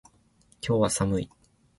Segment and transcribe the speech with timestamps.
[0.67, 1.29] 今日は寒い